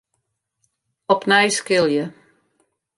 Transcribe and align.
Opnij 1.15 1.47
skilje. 1.57 2.05